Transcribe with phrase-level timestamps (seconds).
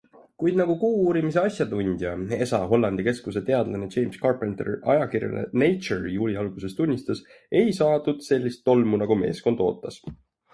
[0.41, 7.23] Kuid, nagu Kuu-uurimise asjatundja, ESA Hollandi keskuse teadlane James Carpenter ajakirjale Nature juuli algul tunnistas,
[7.63, 10.03] ei saadud sellist tolmu, nagu meeskond ootas.